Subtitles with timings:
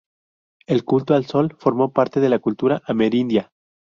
[0.65, 3.51] El culto al sol formó parte de la cultura amerindia.